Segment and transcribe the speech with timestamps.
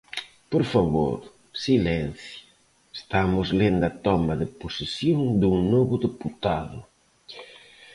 [0.51, 1.17] Por favor,
[1.65, 2.47] silencio,
[2.99, 6.79] estamos lendo a toma de posesión dun novo deputado.